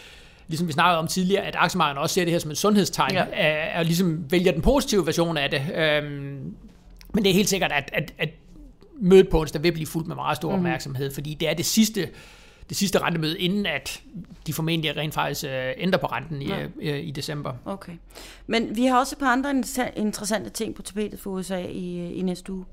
ligesom 0.48 0.68
vi 0.68 0.72
snakkede 0.72 0.98
om 0.98 1.06
tidligere, 1.06 1.42
at 1.42 1.56
aktiemarkedet 1.58 2.02
også 2.02 2.14
ser 2.14 2.24
det 2.24 2.32
her 2.32 2.38
som 2.38 2.50
et 2.50 2.58
sundhedstegn, 2.58 3.14
ja. 3.14 3.78
og 3.78 3.84
ligesom 3.84 4.30
vælger 4.30 4.52
den 4.52 4.62
positive 4.62 5.06
version 5.06 5.36
af 5.36 5.50
det. 5.50 5.62
Øhm, 5.74 6.54
men 7.14 7.24
det 7.24 7.30
er 7.30 7.34
helt 7.34 7.48
sikkert, 7.48 7.72
at, 7.72 7.90
at, 7.92 8.14
at 8.18 8.28
mødet 9.00 9.28
på 9.28 9.40
onsdag 9.40 9.62
vil 9.62 9.72
blive 9.72 9.86
fuldt 9.86 10.08
med 10.08 10.16
meget 10.16 10.36
stor 10.36 10.48
mm. 10.48 10.54
opmærksomhed, 10.54 11.14
fordi 11.14 11.34
det 11.34 11.48
er 11.48 11.54
det 11.54 11.66
sidste, 11.66 12.08
det 12.72 12.78
sidste 12.78 12.98
rentemøde, 12.98 13.38
inden 13.38 13.66
at 13.66 14.02
de 14.46 14.52
formentlig 14.52 14.96
rent 14.96 15.14
faktisk 15.14 15.44
øh, 15.44 15.72
ændrer 15.76 15.98
på 15.98 16.06
renten 16.06 16.42
i, 16.42 16.48
ja. 16.48 16.66
øh, 16.80 17.04
i 17.04 17.10
december. 17.10 17.52
Okay. 17.64 17.92
Men 18.46 18.76
vi 18.76 18.86
har 18.86 18.98
også 18.98 19.14
et 19.14 19.18
par 19.18 19.32
andre 19.32 19.62
interessante 19.96 20.50
ting 20.50 20.74
på 20.74 20.82
tapetet 20.82 21.20
for 21.20 21.30
USA 21.30 21.58
i, 21.58 22.14
i 22.14 22.22
næste 22.22 22.52
uge. 22.52 22.64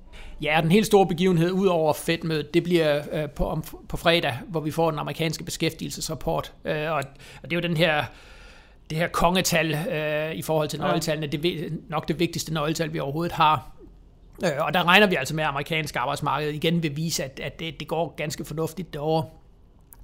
Ja, 0.41 0.59
den 0.61 0.71
helt 0.71 0.85
store 0.85 1.07
begivenhed 1.07 1.51
ud 1.51 1.67
over 1.67 1.93
Fed-mødet, 1.93 2.53
det 2.53 2.63
bliver 2.63 3.01
øh, 3.11 3.29
på, 3.29 3.45
om, 3.45 3.63
på 3.89 3.97
fredag, 3.97 4.37
hvor 4.47 4.59
vi 4.59 4.71
får 4.71 4.91
den 4.91 4.99
amerikanske 4.99 5.43
beskæftigelsesrapport. 5.43 6.53
Øh, 6.65 6.91
og, 6.91 7.03
og 7.43 7.49
det 7.49 7.51
er 7.51 7.55
jo 7.55 7.67
den 7.67 7.77
her 7.77 8.03
det 8.89 8.97
her 8.97 9.07
kongetal 9.07 9.75
øh, 9.91 10.35
i 10.35 10.41
forhold 10.41 10.69
til 10.69 10.79
nøgletallene, 10.79 11.27
det 11.27 11.45
er 11.45 11.69
nok 11.89 12.07
det 12.07 12.19
vigtigste 12.19 12.53
nøgletal, 12.53 12.93
vi 12.93 12.99
overhovedet 12.99 13.31
har. 13.31 13.71
Øh, 14.43 14.51
og 14.59 14.73
der 14.73 14.87
regner 14.87 15.07
vi 15.07 15.15
altså 15.15 15.35
med, 15.35 15.43
at 15.43 15.49
amerikansk 15.49 15.95
arbejdsmarked 15.95 16.49
igen 16.49 16.83
vil 16.83 16.95
vise, 16.97 17.23
at, 17.23 17.39
at 17.43 17.59
det, 17.59 17.79
det 17.79 17.87
går 17.87 18.13
ganske 18.17 18.45
fornuftigt 18.45 18.93
derovre. 18.93 19.25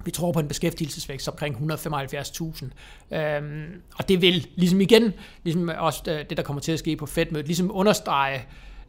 Vi 0.06 0.10
tror 0.10 0.32
på 0.32 0.40
en 0.40 0.48
beskæftigelsesvækst 0.48 1.28
omkring 1.28 1.72
175.000. 1.72 3.16
Øhm, 3.16 3.64
og 3.98 4.08
det 4.08 4.22
vil 4.22 4.48
ligesom 4.54 4.80
igen, 4.80 5.12
ligesom 5.44 5.70
også 5.78 6.02
øh, 6.08 6.24
det, 6.30 6.36
der 6.36 6.42
kommer 6.42 6.60
til 6.60 6.72
at 6.72 6.78
ske 6.78 6.96
på 6.96 7.06
Fed-mødet, 7.06 7.46
ligesom 7.46 7.70
understrege, 7.74 8.46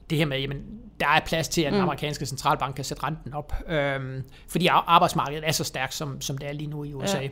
det 0.10 0.18
her 0.18 0.26
med, 0.26 0.40
jamen, 0.40 0.58
der 1.00 1.08
er 1.08 1.20
plads 1.26 1.48
til, 1.48 1.62
at 1.62 1.72
den 1.72 1.80
mm. 1.80 1.84
amerikanske 1.84 2.26
centralbank 2.26 2.76
kan 2.76 2.86
sætte 2.86 3.04
renten 3.04 3.34
op. 3.34 3.54
Øhm, 3.68 4.24
fordi 4.48 4.68
arbejdsmarkedet 4.72 5.48
er 5.48 5.52
så 5.52 5.64
stærkt, 5.64 5.94
som, 5.94 6.22
som 6.22 6.38
det 6.38 6.50
er 6.50 6.54
lige 6.54 6.70
nu 6.70 6.84
i 6.84 6.94
USA. 6.94 7.20
Ja. 7.20 7.28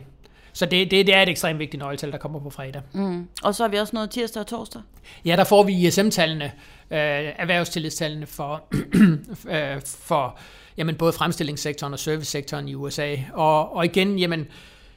Så 0.56 0.66
det, 0.66 0.90
det, 0.90 1.06
det 1.06 1.14
er 1.14 1.22
et 1.22 1.28
ekstremt 1.28 1.58
vigtigt 1.58 1.82
nøgletal, 1.82 2.12
der 2.12 2.18
kommer 2.18 2.40
på 2.40 2.50
fredag. 2.50 2.82
Mm. 2.92 3.28
Og 3.42 3.54
så 3.54 3.62
har 3.62 3.68
vi 3.68 3.76
også 3.76 3.90
noget 3.96 4.10
tirsdag 4.10 4.40
og 4.40 4.46
torsdag. 4.46 4.82
Ja, 5.24 5.36
der 5.36 5.44
får 5.44 5.62
vi 5.62 5.86
ISM-tallene, 5.86 6.44
øh, 6.90 7.00
erhvervstillidstallene 7.38 8.26
for, 8.26 8.64
øh, 9.54 9.80
for 9.84 10.38
jamen, 10.76 10.94
både 10.94 11.12
fremstillingssektoren 11.12 11.92
og 11.92 11.98
servicesektoren 11.98 12.68
i 12.68 12.74
USA. 12.74 13.16
Og, 13.32 13.76
og 13.76 13.84
igen, 13.84 14.18
jamen, 14.18 14.46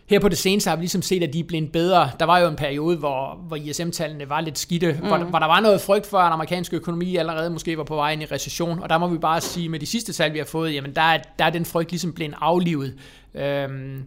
her 0.10 0.20
på 0.20 0.30
det 0.30 0.38
seneste 0.38 0.70
har 0.70 0.76
vi 0.76 0.82
ligesom 0.82 1.02
set, 1.02 1.24
at 1.24 1.34
de 1.34 1.40
er 1.40 1.44
blevet 1.44 1.72
bedre. 1.72 2.12
Der 2.20 2.26
var 2.26 2.40
jo 2.40 2.48
en 2.48 2.56
periode, 2.56 2.98
hvor, 2.98 3.36
hvor 3.48 3.56
ISM-tallene 3.56 4.30
var 4.30 4.42
lidt 4.42 4.60
skidte, 4.60 4.98
mm. 5.02 5.08
hvor, 5.08 5.18
hvor 5.18 5.40
der 5.40 5.48
var 5.48 5.60
noget 5.60 5.82
frygt 5.82 6.06
for, 6.06 6.18
at 6.18 6.26
den 6.26 6.34
amerikanske 6.34 6.76
økonomi 6.76 7.16
allerede 7.16 7.50
måske 7.50 7.78
var 7.78 7.84
på 7.84 7.96
vej 7.96 8.12
ind 8.12 8.22
i 8.22 8.26
recession. 8.26 8.84
Og 8.84 8.90
der 8.90 8.98
må 8.98 9.08
vi 9.08 9.18
bare 9.18 9.42
sige, 9.42 9.70
med 9.70 9.80
de 9.80 9.86
sidste 9.86 10.14
tal, 10.14 10.34
vi 10.34 10.38
har 10.38 10.46
fået, 10.46 10.74
jamen 10.74 10.96
der 10.96 11.02
er, 11.02 11.18
der 11.40 11.46
er 11.46 11.50
den 11.50 11.66
frygt 11.66 11.92
ligesom 11.92 12.14
blevet 12.14 12.34
aflivet. 12.42 12.96
Øhm, 13.36 14.04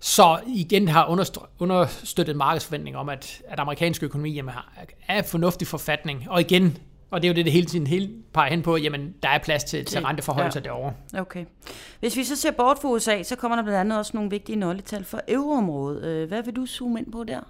så 0.00 0.40
igen 0.46 0.88
har 0.88 1.06
understøttet 1.58 2.36
markedsforventning 2.36 2.96
om, 2.96 3.08
at, 3.08 3.42
at 3.48 3.60
amerikansk 3.60 4.02
økonomi 4.02 4.30
jamen, 4.30 4.54
er 5.08 5.22
fornuftig 5.22 5.68
forfatning. 5.68 6.26
Og 6.30 6.40
igen, 6.40 6.78
og 7.10 7.22
det 7.22 7.28
er 7.28 7.32
jo 7.32 7.36
det, 7.36 7.44
det 7.44 7.52
hele 7.52 7.66
tiden 7.66 7.86
hele 7.86 8.10
peger 8.32 8.50
hen 8.50 8.62
på, 8.62 8.76
jamen 8.76 9.14
der 9.22 9.28
er 9.28 9.38
plads 9.38 9.64
til, 9.64 9.84
til 9.84 10.00
renteforhold 10.00 10.52
ja. 10.54 10.60
derovre. 10.60 10.92
Okay. 11.14 11.44
Hvis 12.00 12.16
vi 12.16 12.24
så 12.24 12.36
ser 12.36 12.50
bort 12.50 12.78
fra 12.82 12.88
USA, 12.88 13.22
så 13.22 13.36
kommer 13.36 13.56
der 13.56 13.62
blandt 13.62 13.80
andet 13.80 13.98
også 13.98 14.10
nogle 14.14 14.30
vigtige 14.30 14.56
nøgletal 14.56 15.04
for 15.04 15.20
euroområdet. 15.28 16.04
Øh, 16.04 16.28
hvad 16.28 16.42
vil 16.42 16.56
du 16.56 16.66
zoome 16.66 17.00
ind 17.00 17.12
på 17.12 17.24
der? 17.24 17.40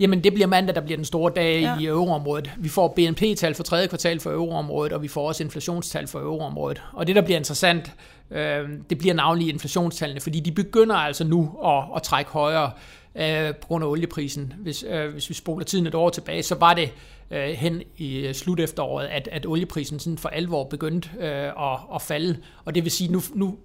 Jamen 0.00 0.24
det 0.24 0.34
bliver 0.34 0.46
mandag, 0.46 0.74
der 0.74 0.80
bliver 0.80 0.96
den 0.96 1.04
store 1.04 1.32
dag 1.36 1.60
ja. 1.60 1.78
i 1.78 1.86
euroområdet. 1.86 2.50
Vi 2.58 2.68
får 2.68 2.88
BNP-tal 2.96 3.54
for 3.54 3.62
tredje 3.62 3.86
kvartal 3.86 4.20
for 4.20 4.30
euroområdet, 4.30 4.92
og 4.92 5.02
vi 5.02 5.08
får 5.08 5.28
også 5.28 5.42
inflationstal 5.42 6.06
for 6.06 6.18
euroområdet. 6.18 6.82
Og 6.92 7.06
det, 7.06 7.16
der 7.16 7.22
bliver 7.22 7.38
interessant, 7.38 7.92
øh, 8.30 8.68
det 8.90 8.98
bliver 8.98 9.14
navnlig 9.14 9.48
inflationstallene, 9.48 10.20
fordi 10.20 10.40
de 10.40 10.52
begynder 10.52 10.96
altså 10.96 11.24
nu 11.24 11.58
at, 11.64 11.84
at 11.96 12.02
trække 12.02 12.30
højere 12.30 12.70
øh, 13.14 13.54
på 13.54 13.66
grund 13.66 13.84
af 13.84 13.88
olieprisen. 13.88 14.52
Hvis, 14.58 14.84
øh, 14.88 15.12
hvis 15.12 15.28
vi 15.28 15.34
spoler 15.34 15.64
tiden 15.64 15.86
et 15.86 15.94
år 15.94 16.10
tilbage, 16.10 16.42
så 16.42 16.54
var 16.54 16.74
det 16.74 16.92
øh, 17.30 17.48
hen 17.48 17.82
i 17.96 18.32
slut 18.32 18.60
efteråret, 18.60 19.06
at, 19.06 19.28
at 19.32 19.46
olieprisen 19.46 19.98
sådan 19.98 20.18
for 20.18 20.28
alvor 20.28 20.64
begyndte 20.64 21.08
øh, 21.20 21.28
at, 21.72 21.78
at 21.94 22.02
falde. 22.02 22.38
Og 22.64 22.74
det 22.74 22.84
vil 22.84 22.92
sige, 22.92 23.12
nu, 23.12 23.20
nu 23.34 23.56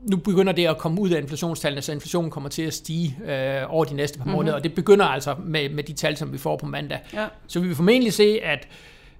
nu 0.00 0.16
begynder 0.16 0.52
det 0.52 0.66
at 0.66 0.78
komme 0.78 1.00
ud 1.00 1.10
af 1.10 1.20
inflationstallene, 1.20 1.82
så 1.82 1.92
inflationen 1.92 2.30
kommer 2.30 2.48
til 2.48 2.62
at 2.62 2.74
stige 2.74 3.18
øh, 3.26 3.74
over 3.74 3.84
de 3.84 3.94
næste 3.94 4.18
par 4.18 4.24
mm-hmm. 4.24 4.36
måneder, 4.36 4.54
og 4.54 4.64
det 4.64 4.74
begynder 4.74 5.04
altså 5.04 5.34
med, 5.44 5.68
med 5.68 5.84
de 5.84 5.92
tal, 5.92 6.16
som 6.16 6.32
vi 6.32 6.38
får 6.38 6.56
på 6.56 6.66
mandag. 6.66 6.98
Ja. 7.12 7.26
Så 7.46 7.60
vi 7.60 7.66
vil 7.66 7.76
formentlig 7.76 8.12
se, 8.12 8.38
at 8.42 8.68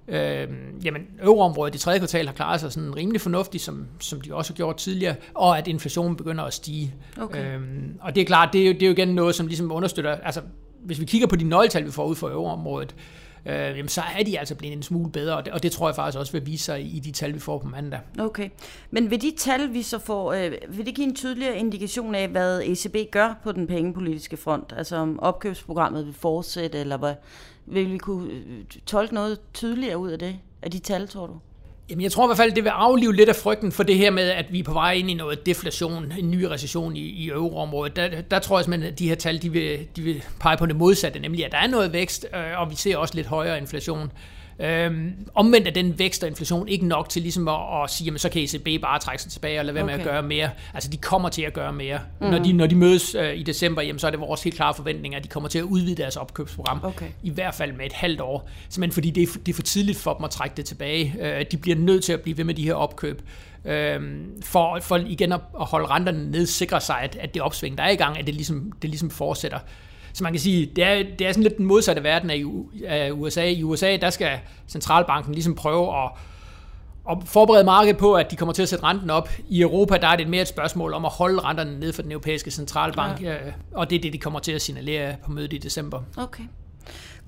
øh, 0.07 0.47
jamen, 0.85 1.01
euroområdet 1.21 1.75
i 1.75 1.77
tredje 1.77 1.99
kvartal 1.99 2.25
har 2.25 2.33
klaret 2.33 2.59
sig 2.59 2.71
sådan 2.71 2.95
rimelig 2.95 3.21
fornuftigt, 3.21 3.63
som, 3.63 3.87
som 3.99 4.21
de 4.21 4.35
også 4.35 4.53
har 4.53 4.55
gjort 4.55 4.75
tidligere, 4.75 5.15
og 5.33 5.57
at 5.57 5.67
inflationen 5.67 6.15
begynder 6.15 6.43
at 6.43 6.53
stige. 6.53 6.93
Okay. 7.21 7.55
Øh, 7.55 7.61
og 8.01 8.15
det 8.15 8.21
er 8.21 8.25
klart, 8.25 8.49
det 8.53 8.61
er, 8.61 8.67
jo, 8.67 8.73
det 8.73 8.81
er 8.83 8.87
jo 8.87 8.93
igen 8.93 9.07
noget, 9.07 9.35
som 9.35 9.47
ligesom 9.47 9.71
understøtter, 9.71 10.15
altså 10.23 10.41
hvis 10.83 10.99
vi 10.99 11.05
kigger 11.05 11.27
på 11.27 11.35
de 11.35 11.43
nøgletal, 11.43 11.85
vi 11.85 11.91
får 11.91 12.05
ud 12.05 12.15
fra 12.15 12.29
euroområdet, 12.29 12.95
øh, 12.97 13.28
øh, 13.45 13.53
jamen, 13.53 13.87
så 13.87 14.01
er 14.19 14.23
de 14.23 14.39
altså 14.39 14.55
blevet 14.55 14.75
en 14.75 14.83
smule 14.83 15.11
bedre, 15.11 15.37
og 15.37 15.45
det, 15.45 15.53
og 15.53 15.63
det 15.63 15.71
tror 15.71 15.87
jeg 15.87 15.95
faktisk 15.95 16.19
også 16.19 16.31
vil 16.31 16.45
vise 16.45 16.63
sig 16.63 16.95
i 16.95 16.99
de 16.99 17.11
tal, 17.11 17.33
vi 17.33 17.39
får 17.39 17.57
på 17.57 17.67
mandag. 17.67 17.99
Okay, 18.19 18.49
men 18.91 19.11
vil 19.11 19.21
de 19.21 19.33
tal, 19.37 19.73
vi 19.73 19.81
så 19.81 19.99
får, 19.99 20.33
øh, 20.33 20.51
vil 20.69 20.85
det 20.85 20.95
give 20.95 21.07
en 21.07 21.15
tydeligere 21.15 21.57
indikation 21.57 22.15
af, 22.15 22.27
hvad 22.27 22.61
ECB 22.61 23.11
gør 23.11 23.39
på 23.43 23.51
den 23.51 23.67
pengepolitiske 23.67 24.37
front? 24.37 24.73
Altså 24.77 24.95
om 24.95 25.19
opkøbsprogrammet 25.19 26.05
vil 26.05 26.13
fortsætte, 26.13 26.77
eller 26.79 26.97
hvad? 26.97 27.13
Vil 27.65 27.91
vi 27.91 27.97
kunne 27.97 28.31
øh, 28.31 28.65
tolke 28.85 29.13
noget 29.13 29.39
tydeligere 29.53 29.97
ud 29.97 30.11
af 30.11 30.19
det, 30.19 30.39
af 30.61 30.71
de 30.71 30.79
tal, 30.79 31.07
tror 31.07 31.27
du? 31.27 31.39
Jamen, 31.89 32.03
jeg 32.03 32.11
tror 32.11 32.25
i 32.25 32.27
hvert 32.27 32.37
fald, 32.37 32.51
det 32.51 32.63
vil 32.63 32.69
aflive 32.69 33.15
lidt 33.15 33.29
af 33.29 33.35
frygten 33.35 33.71
for 33.71 33.83
det 33.83 33.97
her 33.97 34.11
med, 34.11 34.29
at 34.29 34.45
vi 34.51 34.59
er 34.59 34.63
på 34.63 34.73
vej 34.73 34.93
ind 34.93 35.11
i 35.11 35.13
noget 35.13 35.45
deflation, 35.45 36.13
en 36.19 36.31
ny 36.31 36.43
recession 36.43 36.95
i, 36.95 36.99
i 36.99 37.29
euroområdet. 37.29 37.95
Der, 37.95 38.21
der 38.21 38.39
tror 38.39 38.57
jeg 38.57 38.65
simpelthen, 38.65 38.93
at 38.93 38.99
de 38.99 39.07
her 39.07 39.15
tal, 39.15 39.41
de 39.41 39.51
vil, 39.51 39.87
de 39.95 40.01
vil 40.01 40.23
pege 40.39 40.57
på 40.57 40.65
det 40.65 40.75
modsatte, 40.75 41.19
nemlig 41.19 41.45
at 41.45 41.51
der 41.51 41.57
er 41.57 41.67
noget 41.67 41.93
vækst, 41.93 42.27
øh, 42.35 42.61
og 42.61 42.71
vi 42.71 42.75
ser 42.75 42.97
også 42.97 43.15
lidt 43.15 43.27
højere 43.27 43.57
inflation. 43.57 44.11
Øhm, 44.59 45.13
omvendt 45.35 45.67
er 45.67 45.71
den 45.71 45.99
vækst 45.99 46.23
og 46.23 46.29
inflation 46.29 46.67
ikke 46.67 46.85
nok 46.85 47.09
til 47.09 47.21
ligesom 47.21 47.47
at, 47.47 47.83
at 47.83 47.89
sige, 47.89 48.05
jamen 48.05 48.19
så 48.19 48.29
kan 48.29 48.41
ECB 48.41 48.81
bare 48.81 48.99
trække 48.99 49.23
sig 49.23 49.31
tilbage 49.31 49.59
og 49.59 49.65
lade 49.65 49.75
være 49.75 49.83
okay. 49.83 49.93
med 49.93 49.99
at 49.99 50.09
gøre 50.11 50.23
mere. 50.23 50.49
Altså 50.73 50.89
de 50.89 50.97
kommer 50.97 51.29
til 51.29 51.41
at 51.41 51.53
gøre 51.53 51.73
mere. 51.73 51.99
Mm. 52.21 52.27
Når, 52.27 52.39
de, 52.39 52.53
når 52.53 52.67
de 52.67 52.75
mødes 52.75 53.15
øh, 53.15 53.35
i 53.35 53.43
december, 53.43 53.81
jamen, 53.81 53.99
så 53.99 54.07
er 54.07 54.11
det 54.11 54.19
vores 54.19 54.43
helt 54.43 54.55
klare 54.55 54.73
forventning, 54.73 55.15
at 55.15 55.23
de 55.23 55.27
kommer 55.27 55.49
til 55.49 55.59
at 55.59 55.63
udvide 55.63 55.95
deres 55.95 56.15
opkøbsprogram. 56.15 56.79
Okay. 56.83 57.07
I 57.23 57.29
hvert 57.29 57.55
fald 57.55 57.71
med 57.73 57.85
et 57.85 57.93
halvt 57.93 58.21
år. 58.21 58.49
Simpelthen 58.69 58.93
fordi 58.93 59.09
det 59.09 59.23
er, 59.23 59.39
det 59.45 59.51
er 59.51 59.55
for 59.55 59.61
tidligt 59.61 59.97
for 59.97 60.13
dem 60.13 60.23
at 60.23 60.31
trække 60.31 60.57
det 60.57 60.65
tilbage. 60.65 61.15
Øh, 61.21 61.45
de 61.51 61.57
bliver 61.57 61.77
nødt 61.77 62.03
til 62.03 62.13
at 62.13 62.21
blive 62.21 62.37
ved 62.37 62.43
med 62.43 62.53
de 62.53 62.63
her 62.63 62.73
opkøb. 62.73 63.21
Øhm, 63.65 64.41
for, 64.43 64.79
for 64.81 64.97
igen 64.97 65.31
at, 65.31 65.39
at 65.59 65.65
holde 65.65 65.87
renterne 65.87 66.31
ned, 66.31 66.45
sikre 66.45 66.81
sig, 66.81 66.99
at, 67.01 67.17
at 67.21 67.33
det 67.33 67.41
opsving, 67.41 67.77
der 67.77 67.83
er 67.83 67.89
i 67.89 67.95
gang, 67.95 68.17
at 68.17 68.25
det 68.25 68.35
ligesom, 68.35 68.71
det 68.81 68.89
ligesom 68.89 69.09
fortsætter. 69.09 69.59
Så 70.13 70.23
man 70.23 70.33
kan 70.33 70.39
sige, 70.39 70.65
det 70.65 70.83
er, 70.83 71.03
det 71.19 71.27
er 71.27 71.31
sådan 71.31 71.43
lidt 71.43 71.57
den 71.57 71.65
modsatte 71.65 72.03
verden 72.03 72.29
af 72.29 73.11
USA. 73.11 73.45
I 73.45 73.63
USA, 73.63 73.97
der 73.97 74.09
skal 74.09 74.39
centralbanken 74.67 75.33
ligesom 75.33 75.55
prøve 75.55 76.03
at, 76.03 76.11
at 77.11 77.17
forberede 77.25 77.63
markedet 77.63 77.97
på, 77.97 78.13
at 78.13 78.31
de 78.31 78.35
kommer 78.35 78.53
til 78.53 78.61
at 78.61 78.69
sætte 78.69 78.85
renten 78.85 79.09
op. 79.09 79.29
I 79.49 79.61
Europa, 79.61 79.97
der 79.97 80.07
er 80.07 80.15
det 80.15 80.27
mere 80.27 80.41
et 80.41 80.47
spørgsmål 80.47 80.93
om 80.93 81.05
at 81.05 81.11
holde 81.11 81.39
renterne 81.39 81.79
ned 81.79 81.93
for 81.93 82.01
den 82.01 82.11
europæiske 82.11 82.51
centralbank, 82.51 83.21
ja. 83.21 83.33
Øh, 83.33 83.53
og 83.71 83.89
det 83.89 83.95
er 83.95 84.01
det, 84.01 84.13
de 84.13 84.17
kommer 84.17 84.39
til 84.39 84.51
at 84.51 84.61
signalere 84.61 85.15
på 85.25 85.31
mødet 85.31 85.53
i 85.53 85.57
december. 85.57 86.01
Okay. 86.17 86.43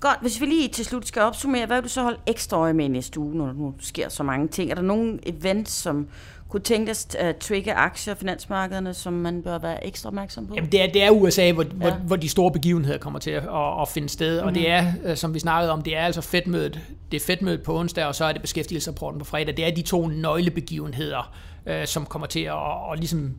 Godt, 0.00 0.18
hvis 0.20 0.40
vi 0.40 0.46
lige 0.46 0.68
til 0.68 0.84
slut 0.84 1.06
skal 1.06 1.22
opsummere, 1.22 1.66
hvad 1.66 1.76
vil 1.76 1.84
du 1.84 1.88
så 1.88 2.02
holde 2.02 2.18
ekstra 2.26 2.56
øje 2.56 2.72
med 2.72 2.88
næste 2.88 3.20
uge, 3.20 3.36
når 3.36 3.46
der 3.46 3.52
nu 3.52 3.74
sker 3.80 4.08
så 4.08 4.22
mange 4.22 4.48
ting? 4.48 4.70
Er 4.70 4.74
der 4.74 4.82
nogle 4.82 5.18
events, 5.26 5.72
som 5.72 6.08
kunne 6.52 6.62
tænkes 6.62 7.06
at 7.18 7.36
trigge 7.36 7.74
aktier 7.74 8.14
og 8.14 8.18
finansmarkederne, 8.18 8.94
som 8.94 9.12
man 9.12 9.42
bør 9.42 9.58
være 9.58 9.86
ekstra 9.86 10.08
opmærksom 10.08 10.46
på? 10.46 10.54
Jamen 10.54 10.72
det, 10.72 10.82
er, 10.82 10.92
det 10.92 11.02
er 11.02 11.10
USA, 11.10 11.52
hvor, 11.52 11.62
ja. 11.62 11.68
hvor, 11.70 11.90
hvor 11.90 12.16
de 12.16 12.28
store 12.28 12.52
begivenheder 12.52 12.98
kommer 12.98 13.18
til 13.18 13.30
at, 13.30 13.42
at, 13.42 13.80
at 13.82 13.88
finde 13.88 14.08
sted, 14.08 14.34
mm-hmm. 14.34 14.48
og 14.48 14.54
det 14.54 14.62
mhm. 14.62 14.70
er, 15.04 15.10
øh, 15.10 15.16
som 15.16 15.34
vi 15.34 15.38
snakkede 15.38 15.72
om, 15.72 15.82
det 15.82 15.96
er 15.96 16.00
altså 16.00 16.20
fedtmødet, 16.20 16.80
det 17.10 17.22
er 17.22 17.26
fedtmødet 17.26 17.62
på 17.62 17.78
onsdag, 17.78 18.06
og 18.06 18.14
så 18.14 18.24
er 18.24 18.32
det 18.32 18.42
beskæftigelsesrapporten 18.42 19.18
på 19.18 19.24
fredag. 19.24 19.56
Det 19.56 19.66
er 19.66 19.74
de 19.74 19.82
to 19.82 20.06
nøglebegivenheder, 20.06 21.34
øh, 21.66 21.86
som 21.86 22.06
kommer 22.06 22.26
til 22.26 22.40
at, 22.40 22.54
at, 22.54 22.92
at 22.92 22.98
ligesom 22.98 23.34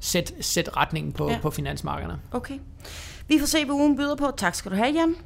sætte, 0.00 0.32
sætte 0.40 0.70
retningen 0.76 1.12
på, 1.12 1.30
ja. 1.30 1.38
på 1.42 1.50
finansmarkederne. 1.50 2.18
Okay. 2.32 2.58
Vi 3.28 3.38
får 3.38 3.46
se, 3.46 3.64
hvad 3.64 3.74
ugen 3.74 3.96
byder 3.96 4.16
på. 4.16 4.30
Tak 4.36 4.54
skal 4.54 4.70
du 4.70 4.76
have, 4.76 4.92
Jan. 4.94 5.16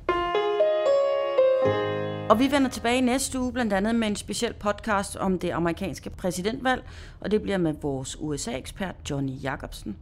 Og 2.31 2.39
vi 2.39 2.51
vender 2.51 2.71
tilbage 2.71 3.01
næste 3.01 3.41
uge, 3.41 3.53
blandt 3.53 3.73
andet 3.73 3.95
med 3.95 4.09
en 4.09 4.17
speciel 4.17 4.55
podcast 4.55 5.17
om 5.17 5.39
det 5.39 5.51
amerikanske 5.51 6.11
præsidentvalg, 6.11 6.85
og 7.21 7.31
det 7.31 7.43
bliver 7.43 7.59
med 7.59 7.75
vores 7.83 8.17
USA-ekspert 8.21 8.95
Johnny 9.11 9.43
Jacobsen. 9.43 9.97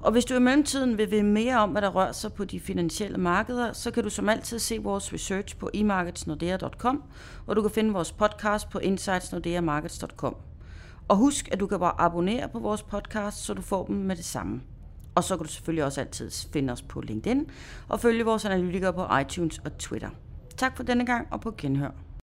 Og 0.00 0.12
hvis 0.12 0.24
du 0.24 0.34
i 0.34 0.38
mellemtiden 0.38 0.98
vil 0.98 1.10
vide 1.10 1.22
mere 1.22 1.58
om, 1.58 1.70
hvad 1.70 1.82
der 1.82 1.88
rører 1.88 2.12
sig 2.12 2.32
på 2.32 2.44
de 2.44 2.60
finansielle 2.60 3.18
markeder, 3.18 3.72
så 3.72 3.90
kan 3.90 4.02
du 4.02 4.10
som 4.10 4.28
altid 4.28 4.58
se 4.58 4.78
vores 4.78 5.12
research 5.12 5.56
på 5.56 5.70
emarketsnordea.com, 5.74 7.02
og 7.46 7.56
du 7.56 7.62
kan 7.62 7.70
finde 7.70 7.92
vores 7.92 8.12
podcast 8.12 8.70
på 8.70 8.78
insightsnordeamarkets.com. 8.78 10.36
Og 11.08 11.16
husk, 11.16 11.48
at 11.52 11.60
du 11.60 11.66
kan 11.66 11.78
bare 11.78 12.00
abonnere 12.00 12.48
på 12.48 12.58
vores 12.58 12.82
podcast, 12.82 13.44
så 13.44 13.54
du 13.54 13.62
får 13.62 13.86
dem 13.86 13.96
med 13.96 14.16
det 14.16 14.24
samme. 14.24 14.60
Og 15.14 15.24
så 15.24 15.36
kan 15.36 15.46
du 15.46 15.52
selvfølgelig 15.52 15.84
også 15.84 16.00
altid 16.00 16.30
finde 16.52 16.72
os 16.72 16.82
på 16.82 17.00
LinkedIn 17.00 17.50
og 17.88 18.00
følge 18.00 18.24
vores 18.24 18.44
analytikere 18.44 18.92
på 18.92 19.06
iTunes 19.20 19.58
og 19.64 19.78
Twitter. 19.78 20.10
Tak 20.58 20.76
for 20.76 20.82
denne 20.82 21.06
gang 21.06 21.28
og 21.30 21.40
på 21.40 21.54
genhør. 21.58 21.90